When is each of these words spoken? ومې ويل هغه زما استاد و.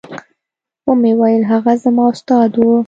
ومې 0.89 1.11
ويل 1.19 1.43
هغه 1.51 1.73
زما 1.83 2.03
استاد 2.13 2.51
و. 2.59 2.63